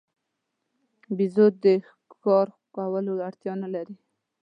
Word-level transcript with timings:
بیزو 1.17 1.45
د 1.63 1.65
ښکار 2.07 2.47
کولو 2.75 3.13
اړتیا 3.27 3.53
نه 3.63 3.67
لري. 3.73 3.95